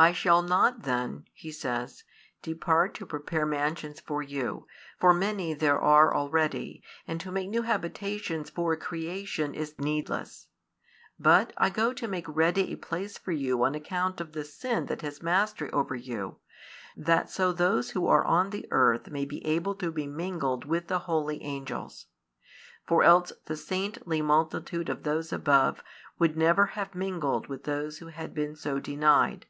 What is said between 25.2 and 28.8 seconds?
above would never have mingled with those who had been so